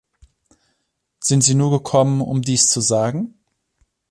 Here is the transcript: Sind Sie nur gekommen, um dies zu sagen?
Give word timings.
Sind 1.19 1.43
Sie 1.43 1.53
nur 1.53 1.69
gekommen, 1.69 2.21
um 2.21 2.41
dies 2.41 2.67
zu 2.69 2.81
sagen? 2.81 3.35